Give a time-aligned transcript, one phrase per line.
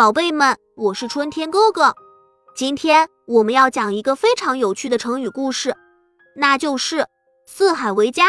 [0.00, 1.94] 宝贝们，我是春天哥哥。
[2.56, 5.76] 今天我们要讲一个非常有趣的成语故事，
[6.34, 7.06] 那就是
[7.46, 8.28] “四海为家”。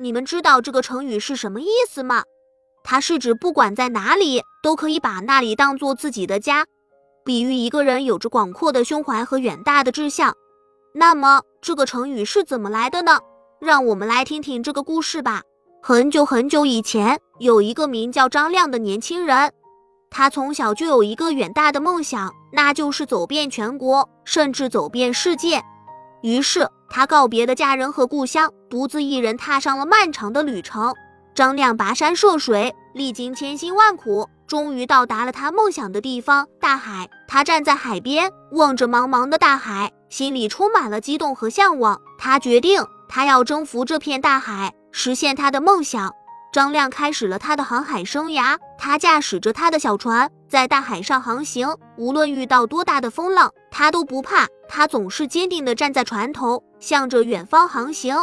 [0.00, 2.24] 你们知道这个成语是什么意思吗？
[2.82, 6.66] 它是指不管在哪里，都可以把那里当做自己的家，
[7.24, 10.34] 比喻一个人有着广阔的胸怀和远大的志向。
[10.96, 13.20] 那么，这个成语是怎么来的呢？
[13.60, 15.42] 让我们来听听这个故事吧。
[15.80, 19.52] 很久很久以前，有一个名叫张亮的年轻人。
[20.14, 25.64] 他从小就有一个远大的梦想，那就是走遍全国，甚至走遍世界。
[26.20, 30.94] 于是，他告别了家人和故乡，独自一人踏上了漫长的旅程。
[31.34, 37.08] 张亮跋山涉水，历经千辛万苦，终于到达了他梦想的地方——大海。
[37.26, 41.98] 他站在海边，望着茫茫的大海，心里充满了激动和向往。
[42.18, 46.12] 他决定，他要征服这片大海，实现他的梦想。
[46.52, 48.58] 张亮开始了他的航海生涯。
[48.78, 51.74] 他驾驶着他的小船，在大海上航行。
[51.96, 54.46] 无论遇到多大的风浪，他都不怕。
[54.68, 58.14] 他总是坚定地站在船头，向着远方航行。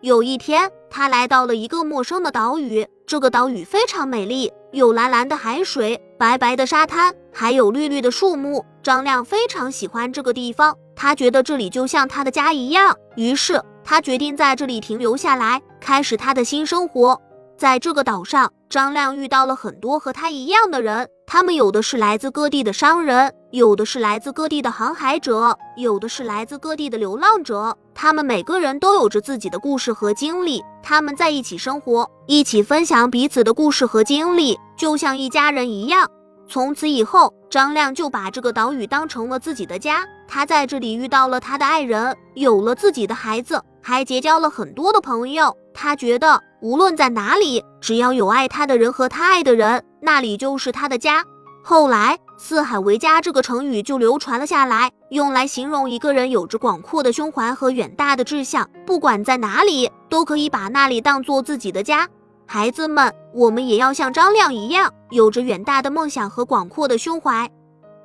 [0.00, 2.86] 有一天，他来到了一个陌生的岛屿。
[3.06, 8.66] 这个岛屿非常美丽，有蓝蓝的海水、白白的沙滩，还有绿绿的树木。
[8.82, 12.96] 张亮非常喜欢这个地方，他觉得这里就像他的家一样。
[13.14, 17.20] 于是，他决定在这里停留下来，开始他的新生活。
[17.58, 27.74] 在这个岛上，张亮遇到了很多和他一样的人，他们有的是来自各地的商人，有的是来自各地的航海者，有的是来自各地的流浪者。
[27.94, 36.06] 他们每个人都有着自己的故事和经历，他们在一起生活，一起分享彼此的故事和经历，就像一家人一样。
[36.48, 40.04] 从此以后，张亮就把这个岛屿当成了自己的家。
[40.28, 45.56] 他在这里遇到了他的爱人，有了自己的孩子，还结交了很多的朋友。
[45.72, 46.42] 他觉得。
[46.62, 51.22] 无论在哪里，只要有爱他的人和他爱的人，那里就是他的家。
[51.62, 62.08] 后来，“四海为家”这个成语就流传了下来，用来形容一个人有着广阔的胸怀和远大的志向，不管在哪里，都可以把那里当做自己的家。
[62.46, 67.48] 孩子们，我们也要像张亮一样，有着远大的梦想和广阔的胸怀。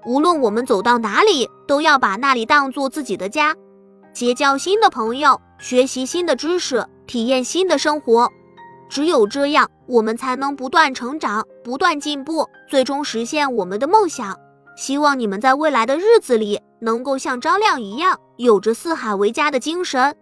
[0.06, 3.56] 无论我们走到哪里，都要把那里当做自己的家，
[4.14, 8.30] 结交新的朋友，学习新的知识，体验新的生活。
[8.90, 14.38] 只有这样，我们才能不断成长、不断进步，最终实现我们的梦想。
[14.76, 20.14] 希望你们在未来的日子里能够像张亮一样，有着四海为家的精神。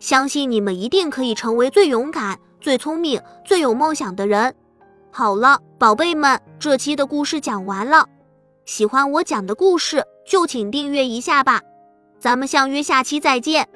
[0.00, 4.52] 相信你们一定可以成为最勇敢、最聪明、最有梦想的人。
[5.10, 8.04] 好了，宝贝们，这期的故事讲完了。
[8.64, 11.60] 喜欢我讲的故事，就请订阅一下吧。
[12.18, 13.68] 咱们相约下期再见。